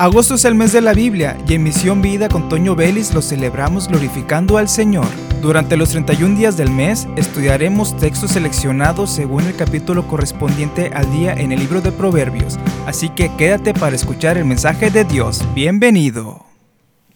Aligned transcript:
Agosto 0.00 0.36
es 0.36 0.44
el 0.44 0.54
mes 0.54 0.72
de 0.72 0.80
la 0.80 0.94
Biblia 0.94 1.36
y 1.48 1.54
en 1.54 1.64
Misión 1.64 2.00
Vida 2.00 2.28
con 2.28 2.48
Toño 2.48 2.76
Vélez 2.76 3.12
lo 3.14 3.20
celebramos 3.20 3.88
glorificando 3.88 4.56
al 4.56 4.68
Señor. 4.68 5.08
Durante 5.42 5.76
los 5.76 5.90
31 5.90 6.36
días 6.36 6.56
del 6.56 6.70
mes 6.70 7.08
estudiaremos 7.16 7.96
textos 7.96 8.30
seleccionados 8.30 9.10
según 9.10 9.42
el 9.42 9.56
capítulo 9.56 10.06
correspondiente 10.06 10.92
al 10.94 11.10
día 11.10 11.32
en 11.32 11.50
el 11.50 11.58
libro 11.58 11.80
de 11.80 11.90
Proverbios, 11.90 12.60
así 12.86 13.08
que 13.08 13.34
quédate 13.34 13.74
para 13.74 13.96
escuchar 13.96 14.38
el 14.38 14.44
mensaje 14.44 14.92
de 14.92 15.02
Dios. 15.02 15.44
Bienvenido. 15.52 16.46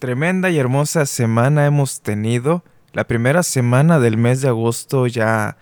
Tremenda 0.00 0.50
y 0.50 0.58
hermosa 0.58 1.06
semana 1.06 1.66
hemos 1.66 2.00
tenido. 2.00 2.64
La 2.92 3.04
primera 3.04 3.44
semana 3.44 4.00
del 4.00 4.16
mes 4.16 4.40
de 4.40 4.48
agosto 4.48 5.06
ya 5.06 5.56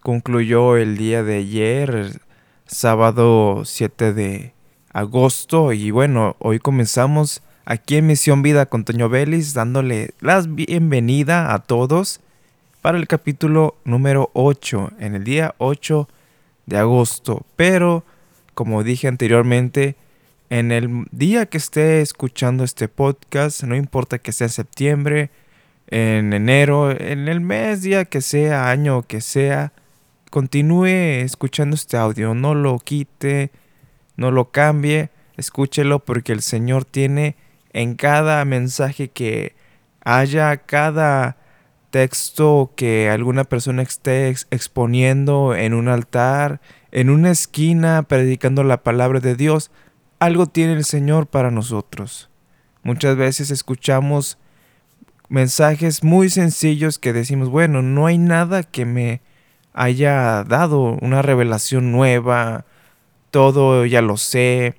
concluyó 0.00 0.78
el 0.78 0.96
día 0.96 1.22
de 1.22 1.36
ayer, 1.36 2.22
sábado 2.64 3.64
7 3.66 4.14
de 4.14 4.54
agosto 4.92 5.72
y 5.72 5.90
bueno, 5.90 6.36
hoy 6.38 6.58
comenzamos 6.58 7.42
aquí 7.64 7.96
en 7.96 8.06
Misión 8.06 8.42
Vida 8.42 8.66
con 8.66 8.84
Toño 8.84 9.08
Vélez 9.08 9.54
dándole 9.54 10.10
la 10.20 10.40
bienvenida 10.42 11.54
a 11.54 11.60
todos 11.60 12.20
para 12.82 12.98
el 12.98 13.06
capítulo 13.06 13.76
número 13.84 14.30
8 14.34 14.92
en 14.98 15.14
el 15.14 15.24
día 15.24 15.54
8 15.58 16.08
de 16.66 16.78
agosto. 16.78 17.46
Pero 17.56 18.04
como 18.54 18.82
dije 18.82 19.08
anteriormente, 19.08 19.96
en 20.50 20.72
el 20.72 21.06
día 21.10 21.46
que 21.46 21.56
esté 21.56 22.02
escuchando 22.02 22.64
este 22.64 22.88
podcast, 22.88 23.62
no 23.62 23.74
importa 23.74 24.18
que 24.18 24.32
sea 24.32 24.48
septiembre, 24.48 25.30
en 25.86 26.32
enero, 26.32 26.90
en 26.90 27.28
el 27.28 27.40
mes, 27.40 27.82
día 27.82 28.04
que 28.04 28.20
sea, 28.20 28.70
año 28.70 29.02
que 29.02 29.20
sea, 29.20 29.72
continúe 30.30 30.86
escuchando 30.86 31.76
este 31.76 31.96
audio, 31.96 32.34
no 32.34 32.54
lo 32.54 32.78
quite, 32.78 33.50
no 34.16 34.30
lo 34.30 34.50
cambie, 34.50 35.10
escúchelo 35.36 36.00
porque 36.00 36.32
el 36.32 36.42
Señor 36.42 36.84
tiene 36.84 37.36
en 37.72 37.94
cada 37.94 38.44
mensaje 38.44 39.08
que 39.08 39.54
haya, 40.04 40.56
cada 40.58 41.36
texto 41.90 42.72
que 42.76 43.10
alguna 43.10 43.44
persona 43.44 43.82
esté 43.82 44.28
exponiendo 44.28 45.54
en 45.54 45.74
un 45.74 45.88
altar, 45.88 46.60
en 46.90 47.10
una 47.10 47.30
esquina, 47.30 48.02
predicando 48.02 48.64
la 48.64 48.82
palabra 48.82 49.20
de 49.20 49.36
Dios, 49.36 49.70
algo 50.18 50.46
tiene 50.46 50.74
el 50.74 50.84
Señor 50.84 51.26
para 51.26 51.50
nosotros. 51.50 52.30
Muchas 52.82 53.16
veces 53.16 53.50
escuchamos 53.50 54.38
mensajes 55.28 56.02
muy 56.02 56.28
sencillos 56.28 56.98
que 56.98 57.12
decimos, 57.12 57.48
bueno, 57.48 57.82
no 57.82 58.06
hay 58.06 58.18
nada 58.18 58.62
que 58.62 58.84
me 58.84 59.20
haya 59.72 60.44
dado 60.44 60.98
una 61.00 61.22
revelación 61.22 61.92
nueva, 61.92 62.66
todo 63.32 63.86
ya 63.86 64.02
lo 64.02 64.18
sé, 64.18 64.76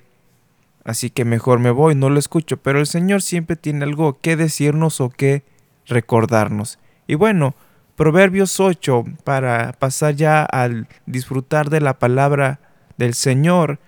así 0.85 1.09
que 1.09 1.25
mejor 1.25 1.59
me 1.59 1.71
voy, 1.71 1.95
no 1.95 2.09
lo 2.09 2.19
escucho, 2.19 2.57
pero 2.57 2.79
el 2.79 2.87
Señor 2.87 3.21
siempre 3.21 3.57
tiene 3.57 3.83
algo 3.83 4.19
que 4.21 4.37
decirnos 4.37 5.01
o 5.01 5.09
que 5.09 5.43
recordarnos. 5.87 6.79
Y 7.07 7.15
bueno, 7.15 7.55
Proverbios 7.95 8.59
8, 8.59 9.03
para 9.23 9.73
pasar 9.73 10.15
ya 10.15 10.43
al 10.43 10.87
disfrutar 11.05 11.69
de 11.69 11.81
la 11.81 11.99
palabra 11.99 12.59
del 12.97 13.15
Señor, 13.15 13.79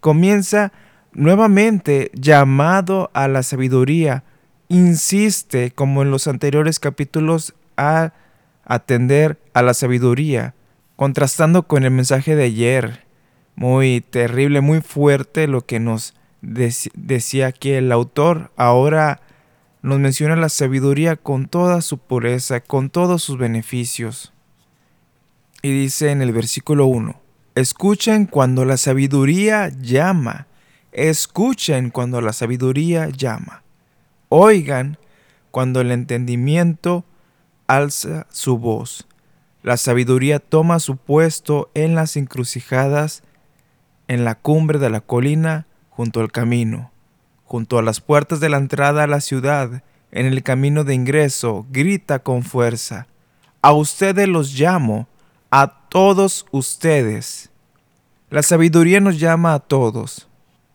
comienza 0.00 0.72
nuevamente 1.12 2.10
llamado 2.12 3.10
a 3.14 3.28
la 3.28 3.42
sabiduría. 3.44 4.24
Insiste, 4.68 5.70
como 5.70 6.02
en 6.02 6.10
los 6.10 6.26
anteriores 6.26 6.80
capítulos, 6.80 7.54
a 7.76 8.12
atender 8.64 9.40
a 9.54 9.62
la 9.62 9.74
sabiduría, 9.74 10.54
contrastando 10.96 11.64
con 11.64 11.84
el 11.84 11.92
mensaje 11.92 12.34
de 12.34 12.44
ayer 12.44 13.09
muy 13.54 14.00
terrible, 14.00 14.60
muy 14.60 14.80
fuerte 14.80 15.46
lo 15.46 15.66
que 15.66 15.80
nos 15.80 16.14
decía 16.40 17.46
aquí 17.48 17.72
el 17.72 17.92
autor. 17.92 18.50
Ahora 18.56 19.20
nos 19.82 19.98
menciona 19.98 20.36
la 20.36 20.48
sabiduría 20.48 21.16
con 21.16 21.46
toda 21.46 21.80
su 21.82 21.98
pureza, 21.98 22.60
con 22.60 22.90
todos 22.90 23.22
sus 23.22 23.38
beneficios. 23.38 24.32
Y 25.62 25.70
dice 25.70 26.10
en 26.10 26.22
el 26.22 26.32
versículo 26.32 26.86
1, 26.86 27.20
escuchen 27.54 28.26
cuando 28.26 28.64
la 28.64 28.76
sabiduría 28.76 29.68
llama, 29.68 30.46
escuchen 30.92 31.90
cuando 31.90 32.20
la 32.20 32.32
sabiduría 32.32 33.08
llama, 33.10 33.62
oigan 34.28 34.98
cuando 35.50 35.80
el 35.80 35.90
entendimiento 35.90 37.04
alza 37.66 38.26
su 38.30 38.58
voz. 38.58 39.06
La 39.62 39.76
sabiduría 39.76 40.38
toma 40.38 40.78
su 40.80 40.96
puesto 40.96 41.70
en 41.74 41.94
las 41.94 42.16
encrucijadas 42.16 43.22
en 44.10 44.24
la 44.24 44.34
cumbre 44.34 44.80
de 44.80 44.90
la 44.90 45.00
colina, 45.00 45.68
junto 45.88 46.18
al 46.18 46.32
camino, 46.32 46.90
junto 47.44 47.78
a 47.78 47.82
las 47.82 48.00
puertas 48.00 48.40
de 48.40 48.48
la 48.48 48.56
entrada 48.56 49.04
a 49.04 49.06
la 49.06 49.20
ciudad, 49.20 49.84
en 50.10 50.26
el 50.26 50.42
camino 50.42 50.82
de 50.82 50.94
ingreso, 50.94 51.64
grita 51.70 52.18
con 52.18 52.42
fuerza. 52.42 53.06
A 53.62 53.70
ustedes 53.72 54.26
los 54.26 54.52
llamo, 54.58 55.06
a 55.52 55.86
todos 55.88 56.44
ustedes. 56.50 57.50
La 58.30 58.42
sabiduría 58.42 58.98
nos 58.98 59.20
llama 59.20 59.54
a 59.54 59.60
todos. 59.60 60.26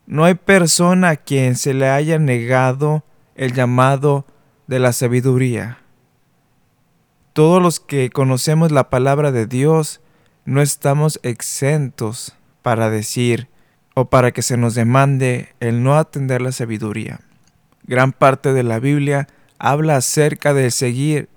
No 0.07 0.23
hay 0.23 0.35
persona 0.35 1.09
a 1.09 1.15
quien 1.17 1.57
se 1.57 1.73
le 1.73 1.89
haya 1.89 2.17
negado 2.17 3.03
el 3.35 3.51
llamado 3.51 4.25
de 4.67 4.79
la 4.79 4.93
sabiduría. 4.93 5.79
Todos 7.33 7.61
los 7.61 7.81
que 7.81 8.11
conocemos 8.11 8.71
la 8.71 8.89
palabra 8.89 9.33
de 9.33 9.45
Dios 9.45 9.99
no 10.45 10.61
estamos 10.61 11.19
exentos 11.21 12.37
para 12.65 12.89
decir 12.89 13.47
o 13.93 14.05
para 14.05 14.31
que 14.31 14.41
se 14.41 14.57
nos 14.57 14.73
demande 14.73 15.49
el 15.59 15.83
no 15.83 15.99
atender 15.99 16.41
la 16.41 16.51
sabiduría. 16.51 17.19
Gran 17.83 18.11
parte 18.11 18.53
de 18.53 18.63
la 18.63 18.79
Biblia 18.79 19.27
habla 19.59 19.97
acerca 19.97 20.51
de 20.55 20.71
seguir 20.71 21.29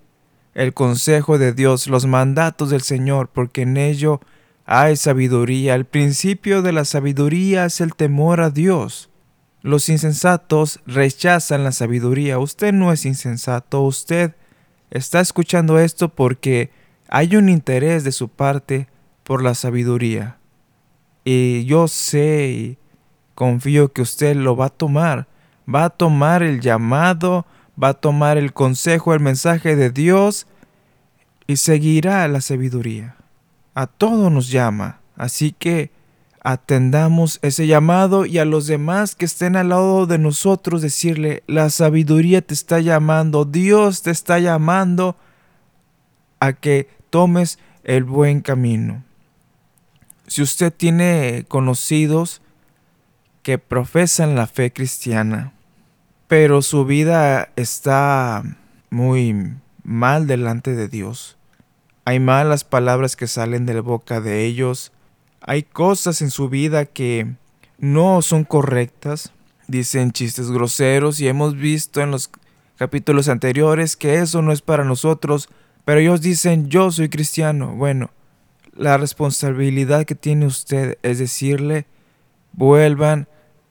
el 0.54 0.72
consejo 0.72 1.36
de 1.36 1.52
Dios, 1.52 1.86
los 1.86 2.06
mandatos 2.06 2.70
del 2.70 2.80
Señor, 2.80 3.28
porque 3.28 3.60
en 3.60 3.76
ello 3.76 4.22
hay 4.64 4.96
sabiduría. 4.96 5.74
El 5.74 5.84
principio 5.84 6.62
de 6.62 6.72
la 6.72 6.86
sabiduría 6.86 7.66
es 7.66 7.82
el 7.82 7.94
temor 7.94 8.40
a 8.40 8.48
Dios. 8.48 9.10
Los 9.60 9.90
insensatos 9.90 10.80
rechazan 10.86 11.62
la 11.62 11.72
sabiduría. 11.72 12.38
Usted 12.38 12.72
no 12.72 12.90
es 12.90 13.04
insensato, 13.04 13.82
usted 13.82 14.34
está 14.90 15.20
escuchando 15.20 15.78
esto 15.78 16.08
porque 16.08 16.70
hay 17.06 17.36
un 17.36 17.50
interés 17.50 18.02
de 18.02 18.12
su 18.12 18.30
parte 18.30 18.88
por 19.24 19.42
la 19.42 19.54
sabiduría. 19.54 20.37
Y 21.30 21.66
yo 21.66 21.88
sé 21.88 22.48
y 22.48 22.78
confío 23.34 23.92
que 23.92 24.00
usted 24.00 24.34
lo 24.34 24.56
va 24.56 24.64
a 24.64 24.70
tomar. 24.70 25.26
Va 25.68 25.84
a 25.84 25.90
tomar 25.90 26.42
el 26.42 26.62
llamado, 26.62 27.44
va 27.80 27.88
a 27.88 28.00
tomar 28.00 28.38
el 28.38 28.54
consejo, 28.54 29.12
el 29.12 29.20
mensaje 29.20 29.76
de 29.76 29.90
Dios 29.90 30.46
y 31.46 31.56
seguirá 31.56 32.26
la 32.28 32.40
sabiduría. 32.40 33.16
A 33.74 33.86
todo 33.86 34.30
nos 34.30 34.50
llama. 34.50 35.00
Así 35.16 35.52
que 35.52 35.90
atendamos 36.42 37.40
ese 37.42 37.66
llamado 37.66 38.24
y 38.24 38.38
a 38.38 38.46
los 38.46 38.66
demás 38.66 39.14
que 39.14 39.26
estén 39.26 39.54
al 39.56 39.68
lado 39.68 40.06
de 40.06 40.16
nosotros 40.16 40.80
decirle, 40.80 41.42
la 41.46 41.68
sabiduría 41.68 42.40
te 42.40 42.54
está 42.54 42.80
llamando, 42.80 43.44
Dios 43.44 44.00
te 44.00 44.12
está 44.12 44.38
llamando 44.38 45.14
a 46.40 46.54
que 46.54 46.88
tomes 47.10 47.58
el 47.84 48.04
buen 48.04 48.40
camino. 48.40 49.04
Si 50.28 50.42
usted 50.42 50.72
tiene 50.72 51.46
conocidos 51.48 52.42
que 53.42 53.58
profesan 53.58 54.36
la 54.36 54.46
fe 54.46 54.70
cristiana, 54.72 55.54
pero 56.28 56.60
su 56.60 56.84
vida 56.84 57.48
está 57.56 58.44
muy 58.90 59.54
mal 59.82 60.26
delante 60.26 60.76
de 60.76 60.86
Dios, 60.86 61.38
hay 62.04 62.20
malas 62.20 62.62
palabras 62.62 63.16
que 63.16 63.26
salen 63.26 63.64
de 63.64 63.72
la 63.72 63.80
boca 63.80 64.20
de 64.20 64.44
ellos, 64.44 64.92
hay 65.40 65.62
cosas 65.62 66.20
en 66.20 66.30
su 66.30 66.50
vida 66.50 66.84
que 66.84 67.34
no 67.78 68.20
son 68.20 68.44
correctas, 68.44 69.32
dicen 69.66 70.12
chistes 70.12 70.50
groseros 70.50 71.20
y 71.20 71.28
hemos 71.28 71.56
visto 71.56 72.02
en 72.02 72.10
los 72.10 72.30
capítulos 72.76 73.30
anteriores 73.30 73.96
que 73.96 74.16
eso 74.18 74.42
no 74.42 74.52
es 74.52 74.60
para 74.60 74.84
nosotros, 74.84 75.48
pero 75.86 76.00
ellos 76.00 76.20
dicen 76.20 76.68
yo 76.68 76.90
soy 76.90 77.08
cristiano. 77.08 77.74
Bueno, 77.74 78.10
la 78.78 78.96
responsabilidad 78.96 80.04
que 80.04 80.14
tiene 80.14 80.46
usted 80.46 80.98
es 81.02 81.18
decirle, 81.18 81.86
vuelvan 82.52 83.28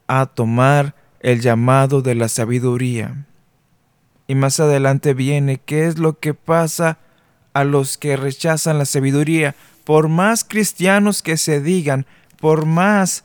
a 0.08 0.26
tomar 0.26 0.96
el 1.22 1.42
llamado 1.42 2.02
de 2.02 2.16
la 2.16 2.28
sabiduría. 2.28 3.26
Y 4.28 4.36
más 4.36 4.60
adelante 4.60 5.14
viene 5.14 5.60
qué 5.66 5.88
es 5.88 5.98
lo 5.98 6.20
que 6.20 6.34
pasa 6.34 7.00
a 7.54 7.64
los 7.64 7.98
que 7.98 8.18
rechazan 8.18 8.78
la 8.78 8.86
sabiduría. 8.86 9.56
Por 9.86 10.10
más 10.10 10.44
cristianos 10.44 11.22
que 11.22 11.38
se 11.38 11.62
digan, 11.62 12.06
por 12.40 12.66
más 12.66 13.24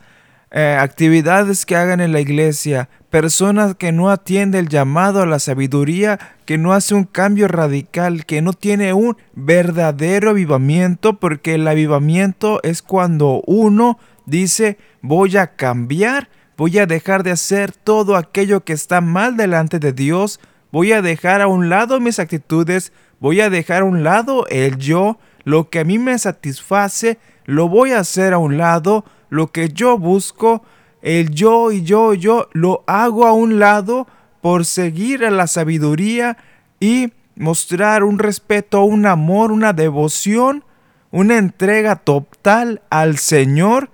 eh, 0.54 0.76
actividades 0.78 1.64
que 1.64 1.76
hagan 1.76 2.00
en 2.00 2.12
la 2.12 2.20
iglesia, 2.20 2.90
personas 3.08 3.74
que 3.74 3.90
no 3.90 4.10
atiende 4.10 4.58
el 4.58 4.68
llamado 4.68 5.22
a 5.22 5.26
la 5.26 5.38
sabiduría, 5.38 6.18
que 6.44 6.58
no 6.58 6.74
hace 6.74 6.94
un 6.94 7.04
cambio 7.04 7.48
radical, 7.48 8.26
que 8.26 8.42
no 8.42 8.52
tiene 8.52 8.92
un 8.92 9.16
verdadero 9.34 10.28
avivamiento, 10.30 11.18
porque 11.18 11.54
el 11.54 11.66
avivamiento 11.66 12.60
es 12.62 12.82
cuando 12.82 13.42
uno 13.46 13.98
dice 14.26 14.76
voy 15.00 15.38
a 15.38 15.56
cambiar, 15.56 16.28
voy 16.58 16.78
a 16.78 16.86
dejar 16.86 17.22
de 17.22 17.30
hacer 17.30 17.72
todo 17.72 18.16
aquello 18.16 18.62
que 18.62 18.74
está 18.74 19.00
mal 19.00 19.38
delante 19.38 19.78
de 19.78 19.94
Dios, 19.94 20.38
voy 20.70 20.92
a 20.92 21.00
dejar 21.00 21.40
a 21.40 21.46
un 21.46 21.70
lado 21.70 21.98
mis 21.98 22.18
actitudes, 22.18 22.92
voy 23.20 23.40
a 23.40 23.48
dejar 23.48 23.82
a 23.82 23.86
un 23.86 24.04
lado 24.04 24.46
el 24.48 24.76
yo, 24.76 25.18
lo 25.44 25.70
que 25.70 25.80
a 25.80 25.84
mí 25.84 25.98
me 25.98 26.18
satisface, 26.18 27.18
lo 27.46 27.70
voy 27.70 27.92
a 27.92 28.00
hacer 28.00 28.32
a 28.34 28.38
un 28.38 28.58
lado, 28.58 29.04
lo 29.32 29.50
que 29.50 29.70
yo 29.70 29.96
busco, 29.96 30.62
el 31.00 31.30
yo 31.30 31.72
y 31.72 31.82
yo 31.84 32.12
y 32.12 32.18
yo, 32.18 32.50
lo 32.52 32.84
hago 32.86 33.26
a 33.26 33.32
un 33.32 33.58
lado 33.58 34.06
por 34.42 34.66
seguir 34.66 35.24
a 35.24 35.30
la 35.30 35.46
sabiduría 35.46 36.36
y 36.80 37.14
mostrar 37.34 38.04
un 38.04 38.18
respeto, 38.18 38.84
un 38.84 39.06
amor, 39.06 39.50
una 39.50 39.72
devoción, 39.72 40.64
una 41.10 41.38
entrega 41.38 41.96
total 41.96 42.82
al 42.90 43.16
Señor. 43.16 43.88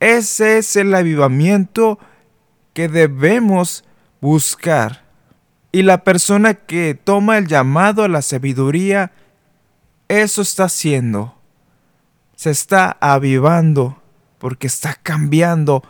Ese 0.00 0.58
es 0.58 0.74
el 0.74 0.92
avivamiento 0.96 2.00
que 2.74 2.88
debemos 2.88 3.84
buscar. 4.20 5.04
Y 5.70 5.84
la 5.84 6.02
persona 6.02 6.54
que 6.54 6.96
toma 6.96 7.38
el 7.38 7.46
llamado 7.46 8.02
a 8.02 8.08
la 8.08 8.20
sabiduría, 8.20 9.12
eso 10.08 10.42
está 10.42 10.64
haciendo. 10.64 11.36
Se 12.34 12.50
está 12.50 12.96
avivando 13.00 14.02
porque 14.46 14.68
está 14.68 14.94
cambiando. 15.02 15.82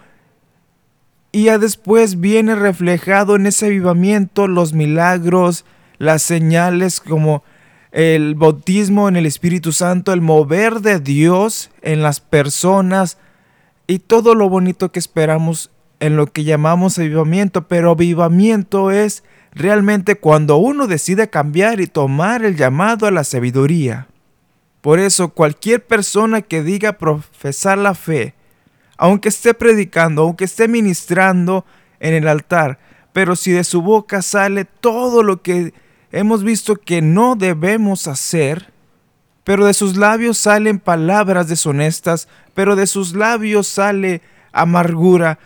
Y 1.31 1.45
ya 1.45 1.59
después 1.59 2.21
viene 2.21 2.55
reflejado 2.55 3.37
en 3.37 3.47
ese 3.47 3.67
avivamiento 3.67 4.49
los 4.49 4.73
milagros, 4.73 5.67
las 5.99 6.23
señales 6.23 7.01
como 7.01 7.45
el 7.93 8.35
bautismo 8.35 9.11
en 9.11 9.17
el 9.17 9.27
Espíritu 9.27 9.73
Santo, 9.73 10.11
el 10.15 10.23
mover 10.23 10.81
de 10.81 11.01
Dios 11.01 11.69
en 11.83 12.01
las 12.01 12.21
personas 12.21 13.19
y 13.87 13.99
todo 13.99 14.35
lo 14.35 14.49
bonito 14.49 14.91
que 14.91 15.01
esperamos 15.01 15.71
en 16.01 16.17
lo 16.17 16.27
que 16.27 16.45
llamamos 16.45 16.99
avivamiento. 16.99 17.69
Pero 17.69 17.91
avivamiento 17.91 18.91
es 18.91 19.23
realmente 19.53 20.15
cuando 20.15 20.57
uno 20.57 20.87
decide 20.87 21.29
cambiar 21.29 21.79
y 21.83 21.89
tomar 21.89 22.43
el 22.43 22.57
llamado 22.57 23.07
a 23.07 23.11
la 23.11 23.23
sabiduría. 23.23 24.07
Por 24.81 24.99
eso 24.99 25.31
cualquier 25.31 25.85
persona 25.85 26.43
que 26.43 26.63
diga 26.63 26.95
profesar 26.95 27.77
la 27.77 27.95
fe, 27.95 28.36
aunque 28.97 29.29
esté 29.29 29.55
predicando, 29.55 30.23
aunque 30.23 30.45
esté 30.45 30.69
ministrando 30.69 31.65
en 32.01 32.15
el 32.15 32.29
altar, 32.29 32.79
pero 33.13 33.37
si 33.37 33.53
de 33.53 33.65
su 33.65 33.83
boca 33.83 34.23
sale 34.23 34.65
todo 34.65 35.23
lo 35.23 35.43
que 35.43 35.73
hemos 36.13 36.45
visto 36.45 36.77
que 36.77 37.03
no 37.03 37.37
debemos 37.37 38.09
hacer, 38.09 38.73
pero 39.45 39.65
de 39.65 39.75
sus 39.75 39.97
labios 39.97 40.39
salen 40.39 40.79
palabras 40.79 41.49
deshonestas, 41.49 42.29
pero 42.55 42.77
de 42.77 42.87
sus 42.87 43.15
labios 43.15 43.69
sale 43.69 44.23
amargura, 44.53 45.39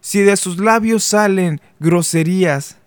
si 0.00 0.20
de 0.20 0.36
sus 0.36 0.58
labios 0.58 1.04
salen 1.04 1.60
groserías, 1.78 2.78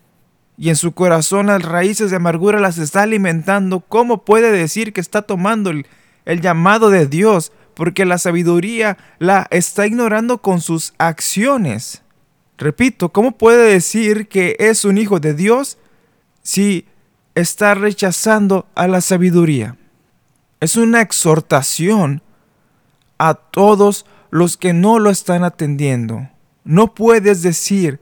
y 0.57 0.69
en 0.69 0.75
su 0.75 0.93
corazón 0.93 1.47
las 1.47 1.61
raíces 1.61 2.09
de 2.09 2.17
amargura 2.17 2.59
las 2.59 2.79
está 2.79 3.03
alimentando, 3.03 3.79
¿cómo 3.81 4.25
puede 4.25 4.51
decir 4.51 4.91
que 4.91 5.01
está 5.01 5.21
tomando 5.21 5.69
el, 5.69 5.85
el 6.25 6.41
llamado 6.41 6.89
de 6.89 7.05
Dios? 7.05 7.51
Porque 7.77 8.05
la 8.05 8.17
sabiduría 8.17 8.97
la 9.19 9.45
está 9.51 9.85
ignorando 9.85 10.39
con 10.39 10.61
sus 10.61 10.95
acciones. 10.97 12.01
Repito, 12.57 13.09
¿cómo 13.09 13.37
puede 13.37 13.71
decir 13.71 14.27
que 14.27 14.55
es 14.57 14.83
un 14.83 14.97
hijo 14.97 15.19
de 15.19 15.35
Dios 15.35 15.77
si 16.41 16.87
está 17.35 17.75
rechazando 17.75 18.65
a 18.73 18.87
la 18.87 18.99
sabiduría? 18.99 19.77
Es 20.59 20.75
una 20.75 21.01
exhortación 21.01 22.23
a 23.19 23.35
todos 23.35 24.07
los 24.31 24.57
que 24.57 24.73
no 24.73 24.97
lo 24.97 25.11
están 25.11 25.43
atendiendo. 25.43 26.27
No 26.63 26.95
puedes 26.95 27.43
decir 27.43 28.01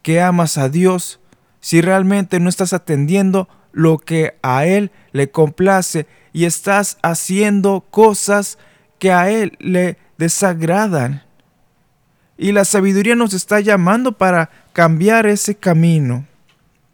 que 0.00 0.22
amas 0.22 0.56
a 0.56 0.70
Dios 0.70 1.20
si 1.60 1.82
realmente 1.82 2.40
no 2.40 2.48
estás 2.48 2.72
atendiendo 2.72 3.50
lo 3.72 3.98
que 3.98 4.38
a 4.42 4.64
Él 4.64 4.92
le 5.12 5.30
complace 5.30 6.06
y 6.32 6.46
estás 6.46 6.96
haciendo 7.02 7.84
cosas 7.90 8.56
que 9.00 9.10
a 9.10 9.30
Él 9.30 9.56
le 9.58 9.96
desagradan. 10.16 11.24
Y 12.38 12.52
la 12.52 12.64
sabiduría 12.64 13.16
nos 13.16 13.34
está 13.34 13.58
llamando 13.58 14.12
para 14.12 14.50
cambiar 14.72 15.26
ese 15.26 15.56
camino. 15.56 16.26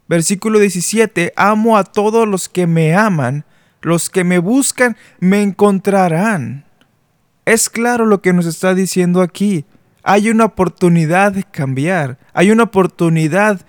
Versículo 0.07 0.57
17, 0.57 1.33
amo 1.35 1.77
a 1.77 1.83
todos 1.83 2.27
los 2.27 2.49
que 2.49 2.65
me 2.65 2.95
aman, 2.95 3.45
los 3.81 4.09
que 4.09 4.23
me 4.23 4.39
buscan 4.39 4.97
me 5.19 5.43
encontrarán. 5.43 6.65
Es 7.45 7.69
claro 7.69 8.05
lo 8.05 8.21
que 8.21 8.33
nos 8.33 8.45
está 8.45 8.73
diciendo 8.73 9.21
aquí. 9.21 9.65
Hay 10.03 10.29
una 10.29 10.45
oportunidad 10.45 11.33
de 11.33 11.43
cambiar, 11.43 12.17
hay 12.33 12.51
una 12.51 12.63
oportunidad 12.63 13.61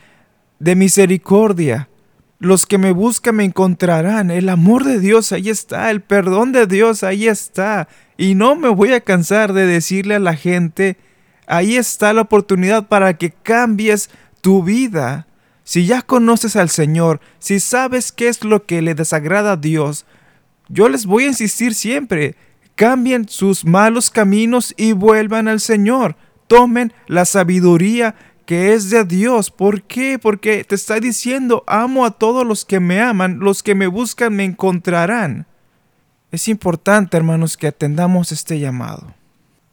de 0.61 0.77
misericordia. 0.77 1.89
Los 2.41 2.67
que 2.67 2.79
me 2.79 2.93
buscan 2.93 3.37
me 3.37 3.45
encontrarán. 3.45 4.31
El 4.31 4.49
amor 4.49 4.85
de 4.85 5.01
Dios 5.01 5.33
ahí 5.33 5.51
está, 5.51 5.91
el 5.91 6.01
perdón 6.01 6.53
de 6.53 6.67
Dios 6.67 7.03
ahí 7.03 7.27
está. 7.27 7.89
Y 8.17 8.35
no 8.35 8.55
me 8.55 8.69
voy 8.69 8.93
a 8.93 9.01
cansar 9.01 9.53
de 9.53 9.67
decirle 9.67 10.15
a 10.15 10.21
la 10.21 10.35
gente, 10.35 10.97
ahí 11.47 11.77
está 11.77 12.13
la 12.13 12.23
oportunidad 12.23 12.87
para 12.87 13.17
que 13.17 13.31
cambies 13.31 14.11
tu 14.41 14.63
vida. 14.63 15.27
Si 15.65 15.85
ya 15.85 16.01
conoces 16.03 16.57
al 16.57 16.71
Señor, 16.71 17.21
si 17.41 17.61
sabes 17.61 18.13
qué 18.13 18.29
es 18.29 18.45
lo 18.45 18.65
que 18.65 18.83
le 18.83 18.95
desagrada 18.95 19.53
a 19.53 19.57
Dios, 19.57 20.07
yo 20.69 20.89
les 20.89 21.07
voy 21.07 21.25
a 21.25 21.29
insistir 21.29 21.75
siempre, 21.75 22.37
cambien 22.75 23.29
sus 23.29 23.65
malos 23.65 24.11
caminos 24.11 24.73
y 24.77 24.93
vuelvan 24.93 25.49
al 25.49 25.61
Señor. 25.61 26.17
Tomen 26.47 26.93
la 27.07 27.25
sabiduría 27.25 28.15
que 28.49 28.73
es 28.73 28.89
de 28.89 29.05
Dios. 29.05 29.51
¿Por 29.51 29.83
qué? 29.83 30.19
Porque 30.19 30.65
te 30.65 30.75
está 30.75 31.01
diciendo, 31.01 31.65
amo 31.67 32.07
a 32.07 32.13
todos 32.13 32.47
los 32.47 32.65
que 32.65 32.81
me 32.81 32.99
aman, 32.99 33.41
los 33.41 33.63
que 33.63 33.75
me 33.75 33.89
buscan 33.89 34.35
me 34.35 34.45
encontrarán. 34.45 35.47
Es 36.33 36.49
importante, 36.49 37.19
hermanos, 37.19 37.59
que 37.59 37.67
atendamos 37.67 38.33
este 38.33 38.59
llamado. 38.59 39.13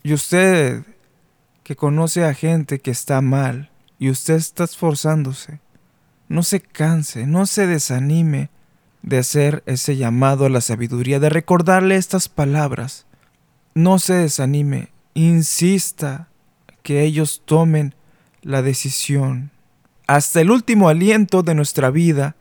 Y 0.03 0.11
usted 0.11 0.83
que 1.63 1.77
conoce 1.77 2.25
a 2.25 2.33
gente 2.33 2.79
que 2.79 2.91
está 2.91 3.21
mal 3.21 3.71
y 3.97 4.09
usted 4.09 4.33
está 4.33 4.65
esforzándose, 4.65 5.61
no 6.27 6.43
se 6.43 6.59
canse, 6.59 7.25
no 7.25 7.45
se 7.45 7.67
desanime 7.67 8.49
de 9.03 9.19
hacer 9.19 9.63
ese 9.67 9.95
llamado 9.95 10.47
a 10.47 10.49
la 10.49 10.59
sabiduría, 10.59 11.21
de 11.21 11.29
recordarle 11.29 11.95
estas 11.95 12.27
palabras. 12.27 13.05
No 13.73 13.99
se 13.99 14.15
desanime, 14.15 14.89
insista 15.13 16.27
que 16.83 17.03
ellos 17.03 17.41
tomen 17.45 17.95
la 18.45 18.61
decisión, 18.61 19.49
hasta 20.05 20.39
el 20.39 20.51
último 20.51 20.87
aliento 20.87 21.41
de 21.41 21.55
nuestra 21.55 21.89
vida, 21.89 22.35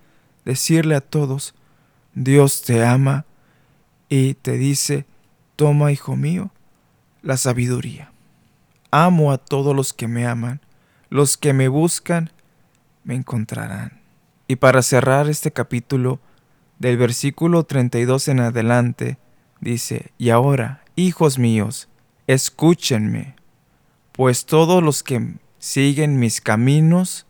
decirle 0.44 0.96
a 0.96 1.00
todos, 1.00 1.54
Dios 2.14 2.60
te 2.62 2.84
ama 2.84 3.24
y 4.10 4.34
te 4.34 4.52
dice, 4.58 5.06
toma, 5.56 5.92
hijo 5.92 6.14
mío, 6.14 6.50
la 7.22 7.38
sabiduría. 7.38 8.12
Amo 8.90 9.32
a 9.32 9.38
todos 9.38 9.74
los 9.74 9.94
que 9.94 10.06
me 10.06 10.26
aman, 10.26 10.60
los 11.08 11.38
que 11.38 11.54
me 11.54 11.68
buscan, 11.68 12.30
me 13.02 13.14
encontrarán. 13.14 14.02
Y 14.46 14.56
para 14.56 14.82
cerrar 14.82 15.30
este 15.30 15.52
capítulo, 15.52 16.20
del 16.78 16.98
versículo 16.98 17.64
32 17.64 18.28
en 18.28 18.40
adelante, 18.40 19.16
dice, 19.58 20.12
y 20.18 20.28
ahora, 20.28 20.84
hijos 20.96 21.38
míos, 21.38 21.88
escúchenme, 22.26 23.36
pues 24.12 24.44
todos 24.44 24.82
los 24.82 25.02
que 25.02 25.38
siguen 25.64 26.18
mis 26.18 26.42
caminos, 26.42 27.26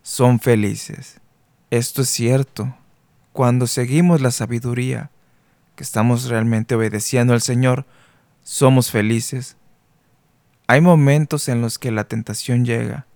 son 0.00 0.38
felices. 0.38 1.20
Esto 1.70 2.02
es 2.02 2.08
cierto. 2.08 2.76
Cuando 3.32 3.66
seguimos 3.66 4.20
la 4.20 4.30
sabiduría, 4.30 5.10
que 5.74 5.82
estamos 5.82 6.26
realmente 6.26 6.76
obedeciendo 6.76 7.32
al 7.32 7.40
Señor, 7.40 7.84
somos 8.44 8.92
felices. 8.92 9.56
Hay 10.68 10.80
momentos 10.82 11.48
en 11.48 11.62
los 11.62 11.80
que 11.80 11.90
la 11.90 12.04
tentación 12.04 12.64
llega, 12.64 13.06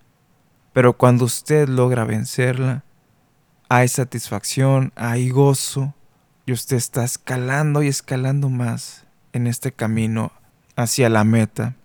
pero 0.73 0.97
cuando 0.97 1.23
usted 1.23 1.69
logra 1.69 2.03
vencerla, 2.03 2.83
hay 3.69 3.87
satisfacción, 3.87 4.91
hay 4.97 5.29
gozo, 5.29 5.95
y 6.45 6.51
usted 6.51 6.75
está 6.75 7.05
escalando 7.05 7.81
y 7.81 7.87
escalando 7.87 8.49
más 8.49 9.05
en 9.31 9.47
este 9.47 9.71
camino 9.71 10.33
hacia 10.75 11.07
la 11.07 11.23
meta. 11.23 11.75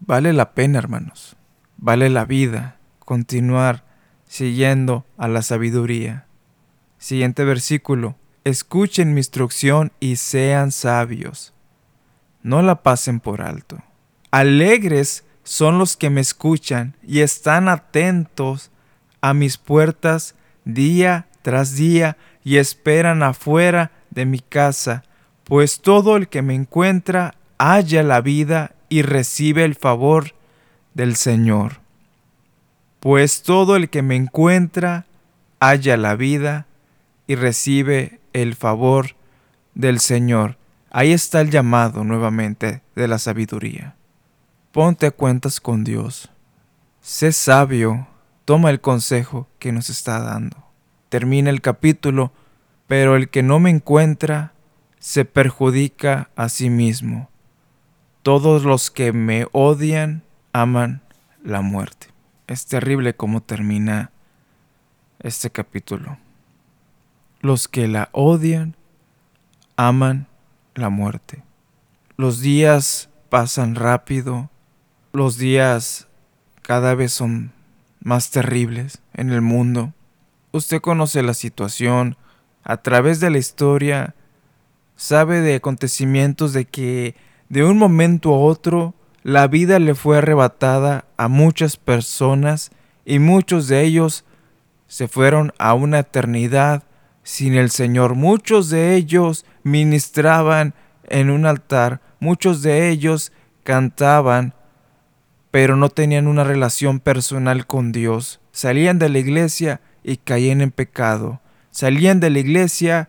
Vale 0.00 0.34
la 0.34 0.52
pena, 0.52 0.78
hermanos 0.78 1.38
vale 1.80 2.10
la 2.10 2.24
vida 2.24 2.76
continuar 2.98 3.84
siguiendo 4.28 5.04
a 5.16 5.26
la 5.26 5.42
sabiduría. 5.42 6.26
Siguiente 6.98 7.44
versículo. 7.44 8.16
Escuchen 8.44 9.12
mi 9.12 9.20
instrucción 9.20 9.92
y 9.98 10.16
sean 10.16 10.70
sabios. 10.70 11.52
No 12.42 12.62
la 12.62 12.82
pasen 12.82 13.20
por 13.20 13.42
alto. 13.42 13.82
Alegres 14.30 15.24
son 15.42 15.78
los 15.78 15.96
que 15.96 16.10
me 16.10 16.20
escuchan 16.20 16.96
y 17.02 17.20
están 17.20 17.68
atentos 17.68 18.70
a 19.20 19.34
mis 19.34 19.58
puertas 19.58 20.36
día 20.64 21.26
tras 21.42 21.74
día 21.74 22.16
y 22.44 22.58
esperan 22.58 23.22
afuera 23.22 23.90
de 24.10 24.26
mi 24.26 24.38
casa, 24.38 25.04
pues 25.44 25.80
todo 25.80 26.16
el 26.16 26.28
que 26.28 26.42
me 26.42 26.54
encuentra 26.54 27.34
halla 27.58 28.02
la 28.02 28.20
vida 28.20 28.74
y 28.88 29.02
recibe 29.02 29.64
el 29.64 29.74
favor 29.74 30.34
del 31.00 31.16
Señor. 31.16 31.80
pues 33.00 33.42
todo 33.42 33.74
el 33.76 33.88
que 33.88 34.02
me 34.02 34.16
encuentra 34.16 35.06
halla 35.58 35.96
la 35.96 36.14
vida 36.14 36.66
y 37.26 37.36
recibe 37.36 38.20
el 38.34 38.54
favor 38.54 39.16
del 39.74 39.98
Señor. 39.98 40.58
Ahí 40.90 41.12
está 41.12 41.40
el 41.40 41.50
llamado 41.50 42.04
nuevamente 42.04 42.82
de 42.94 43.08
la 43.08 43.18
sabiduría. 43.18 43.94
Ponte 44.72 45.06
a 45.06 45.10
cuentas 45.10 45.58
con 45.58 45.84
Dios. 45.84 46.28
Sé 47.00 47.32
sabio, 47.32 48.06
toma 48.44 48.68
el 48.68 48.82
consejo 48.82 49.48
que 49.58 49.72
nos 49.72 49.88
está 49.88 50.20
dando. 50.20 50.58
Termina 51.08 51.48
el 51.48 51.62
capítulo, 51.62 52.30
pero 52.86 53.16
el 53.16 53.30
que 53.30 53.42
no 53.42 53.58
me 53.58 53.70
encuentra 53.70 54.52
se 54.98 55.24
perjudica 55.24 56.28
a 56.36 56.50
sí 56.50 56.68
mismo. 56.68 57.30
Todos 58.22 58.64
los 58.64 58.90
que 58.90 59.14
me 59.14 59.46
odian 59.52 60.24
aman 60.52 61.02
la 61.42 61.60
muerte. 61.60 62.08
Es 62.46 62.66
terrible 62.66 63.14
cómo 63.14 63.42
termina 63.42 64.10
este 65.20 65.50
capítulo. 65.50 66.18
Los 67.40 67.68
que 67.68 67.88
la 67.88 68.08
odian 68.12 68.76
aman 69.76 70.26
la 70.74 70.90
muerte. 70.90 71.42
Los 72.16 72.40
días 72.40 73.08
pasan 73.28 73.74
rápido, 73.74 74.50
los 75.12 75.38
días 75.38 76.08
cada 76.62 76.94
vez 76.94 77.12
son 77.12 77.52
más 78.00 78.30
terribles 78.30 79.00
en 79.14 79.30
el 79.30 79.40
mundo. 79.40 79.94
Usted 80.52 80.80
conoce 80.80 81.22
la 81.22 81.34
situación, 81.34 82.16
a 82.62 82.78
través 82.78 83.20
de 83.20 83.30
la 83.30 83.38
historia, 83.38 84.14
sabe 84.96 85.40
de 85.40 85.54
acontecimientos 85.54 86.52
de 86.52 86.66
que 86.66 87.14
de 87.48 87.64
un 87.64 87.78
momento 87.78 88.34
a 88.34 88.38
otro 88.38 88.94
la 89.22 89.46
vida 89.48 89.78
le 89.78 89.94
fue 89.94 90.18
arrebatada 90.18 91.04
a 91.16 91.28
muchas 91.28 91.76
personas 91.76 92.70
y 93.04 93.18
muchos 93.18 93.68
de 93.68 93.82
ellos 93.82 94.24
se 94.86 95.08
fueron 95.08 95.52
a 95.58 95.74
una 95.74 96.00
eternidad 96.00 96.84
sin 97.22 97.54
el 97.54 97.70
Señor. 97.70 98.14
Muchos 98.14 98.70
de 98.70 98.94
ellos 98.94 99.44
ministraban 99.62 100.74
en 101.04 101.30
un 101.30 101.46
altar, 101.46 102.00
muchos 102.18 102.62
de 102.62 102.88
ellos 102.88 103.32
cantaban, 103.62 104.54
pero 105.50 105.76
no 105.76 105.90
tenían 105.90 106.26
una 106.26 106.44
relación 106.44 107.00
personal 107.00 107.66
con 107.66 107.92
Dios. 107.92 108.40
Salían 108.52 108.98
de 108.98 109.08
la 109.08 109.18
iglesia 109.18 109.80
y 110.02 110.16
caían 110.16 110.60
en 110.60 110.70
pecado. 110.70 111.40
Salían 111.70 112.20
de 112.20 112.30
la 112.30 112.38
iglesia 112.38 113.08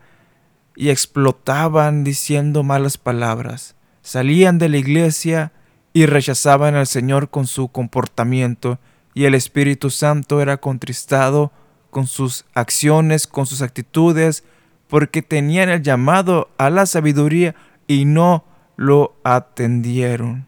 y 0.75 0.89
explotaban 0.89 2.03
diciendo 2.03 2.63
malas 2.63 2.97
palabras. 2.97 3.75
Salían 4.01 4.57
de 4.57 4.69
la 4.69 4.77
iglesia 4.77 5.51
y 5.93 6.05
rechazaban 6.05 6.75
al 6.75 6.87
Señor 6.87 7.29
con 7.29 7.47
su 7.47 7.67
comportamiento 7.67 8.79
y 9.13 9.25
el 9.25 9.35
Espíritu 9.35 9.89
Santo 9.89 10.41
era 10.41 10.57
contristado 10.57 11.51
con 11.89 12.07
sus 12.07 12.45
acciones, 12.53 13.27
con 13.27 13.45
sus 13.45 13.61
actitudes, 13.61 14.43
porque 14.87 15.21
tenían 15.21 15.69
el 15.69 15.81
llamado 15.81 16.49
a 16.57 16.69
la 16.69 16.85
sabiduría 16.85 17.55
y 17.87 18.05
no 18.05 18.45
lo 18.77 19.15
atendieron. 19.23 20.45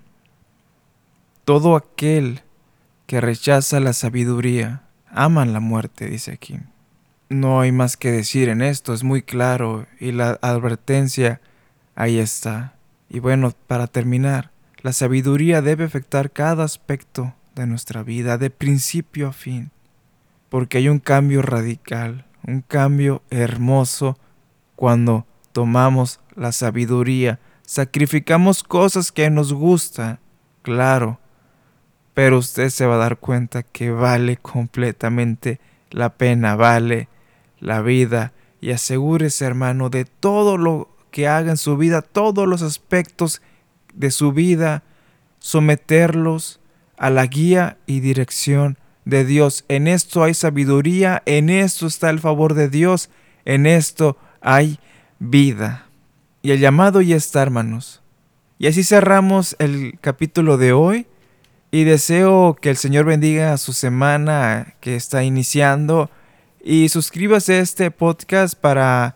Todo 1.43 1.75
aquel 1.75 2.41
que 3.05 3.19
rechaza 3.19 3.81
la 3.81 3.93
sabiduría 3.93 4.83
ama 5.11 5.45
la 5.45 5.59
muerte, 5.59 6.07
dice 6.07 6.31
aquí. 6.31 6.59
No 7.27 7.59
hay 7.59 7.71
más 7.71 7.97
que 7.97 8.11
decir 8.11 8.47
en 8.47 8.61
esto, 8.61 8.93
es 8.93 9.03
muy 9.03 9.21
claro 9.21 9.85
y 9.99 10.13
la 10.13 10.39
advertencia 10.41 11.41
ahí 11.95 12.17
está. 12.17 12.75
Y 13.09 13.19
bueno, 13.19 13.53
para 13.67 13.87
terminar, 13.87 14.52
la 14.83 14.93
sabiduría 14.93 15.63
debe 15.63 15.85
afectar 15.85 16.29
cada 16.29 16.63
aspecto 16.63 17.33
de 17.55 17.65
nuestra 17.65 18.03
vida, 18.03 18.37
de 18.37 18.51
principio 18.51 19.29
a 19.29 19.33
fin 19.33 19.71
porque 20.53 20.77
hay 20.77 20.87
un 20.87 20.99
cambio 20.99 21.41
radical, 21.41 22.27
un 22.45 22.61
cambio 22.61 23.23
hermoso 23.31 24.19
cuando 24.75 25.25
tomamos 25.51 26.19
la 26.35 26.51
sabiduría, 26.51 27.39
sacrificamos 27.63 28.61
cosas 28.61 29.11
que 29.11 29.31
nos 29.31 29.51
gustan, 29.51 30.19
claro, 30.61 31.19
pero 32.13 32.37
usted 32.37 32.69
se 32.69 32.85
va 32.85 32.93
a 32.93 32.99
dar 32.99 33.17
cuenta 33.17 33.63
que 33.63 33.89
vale 33.89 34.37
completamente 34.37 35.59
la 35.89 36.09
pena, 36.17 36.55
vale 36.55 37.07
la 37.59 37.81
vida. 37.81 38.31
Y 38.61 38.69
asegúrese 38.69 39.45
hermano 39.45 39.89
de 39.89 40.05
todo 40.05 40.59
lo 40.59 40.95
que 41.09 41.27
haga 41.27 41.49
en 41.49 41.57
su 41.57 41.77
vida, 41.77 42.03
todos 42.03 42.47
los 42.47 42.61
aspectos 42.61 43.41
de 43.93 44.11
su 44.11 44.31
vida, 44.31 44.83
someterlos 45.39 46.59
a 46.97 47.09
la 47.09 47.25
guía 47.25 47.77
y 47.85 47.99
dirección 47.99 48.77
de 49.05 49.25
Dios. 49.25 49.65
En 49.67 49.87
esto 49.87 50.23
hay 50.23 50.33
sabiduría, 50.33 51.21
en 51.25 51.49
esto 51.49 51.87
está 51.87 52.09
el 52.09 52.19
favor 52.19 52.53
de 52.53 52.69
Dios, 52.69 53.09
en 53.45 53.65
esto 53.65 54.17
hay 54.41 54.79
vida. 55.19 55.87
Y 56.41 56.51
el 56.51 56.59
llamado 56.59 57.01
ya 57.01 57.15
está, 57.15 57.41
hermanos. 57.41 58.01
Y 58.59 58.67
así 58.67 58.83
cerramos 58.83 59.55
el 59.59 59.97
capítulo 60.01 60.57
de 60.57 60.73
hoy. 60.73 61.07
Y 61.71 61.85
deseo 61.85 62.55
que 62.61 62.69
el 62.69 62.77
Señor 62.77 63.05
bendiga 63.05 63.57
su 63.57 63.73
semana 63.73 64.75
que 64.79 64.95
está 64.95 65.23
iniciando. 65.23 66.11
Y 66.63 66.89
suscríbase 66.89 67.55
a 67.55 67.59
este 67.59 67.91
podcast 67.91 68.53
para 68.53 69.15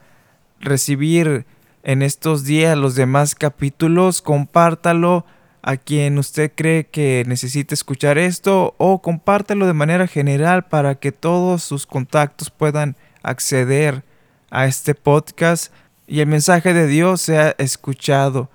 recibir 0.59 1.45
en 1.87 2.01
estos 2.01 2.43
días 2.43 2.77
los 2.77 2.95
demás 2.95 3.33
capítulos. 3.33 4.21
Compártalo 4.21 5.25
a 5.61 5.77
quien 5.77 6.17
usted 6.17 6.51
cree 6.53 6.85
que 6.85 7.23
necesite 7.27 7.73
escuchar 7.73 8.17
esto 8.17 8.75
o 8.77 9.01
compártelo 9.01 9.65
de 9.65 9.73
manera 9.73 10.05
general 10.05 10.65
para 10.65 10.95
que 10.95 11.13
todos 11.13 11.63
sus 11.63 11.87
contactos 11.87 12.49
puedan 12.49 12.97
acceder 13.23 14.03
a 14.51 14.65
este 14.65 14.95
podcast 14.95 15.71
y 16.07 16.19
el 16.19 16.27
mensaje 16.27 16.73
de 16.73 16.87
Dios 16.87 17.21
sea 17.21 17.55
escuchado. 17.57 18.49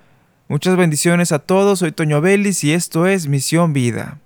Muchas 0.47 0.75
bendiciones 0.75 1.31
a 1.31 1.39
todos, 1.39 1.79
soy 1.79 1.91
Toño 1.91 2.21
Vélez 2.21 2.63
y 2.63 2.73
esto 2.73 3.07
es 3.07 3.27
Misión 3.27 3.73
Vida. 3.73 4.19